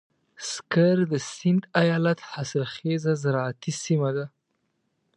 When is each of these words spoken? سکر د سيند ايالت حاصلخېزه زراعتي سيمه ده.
سکر 0.51 0.97
د 1.11 1.13
سيند 1.33 1.63
ايالت 1.81 2.19
حاصلخېزه 2.31 3.13
زراعتي 3.23 3.71
سيمه 3.83 4.09
ده. 4.17 4.25